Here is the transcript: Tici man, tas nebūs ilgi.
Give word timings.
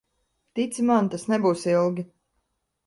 Tici 0.59 0.85
man, 0.89 1.11
tas 1.13 1.29
nebūs 1.35 1.67
ilgi. 1.77 2.09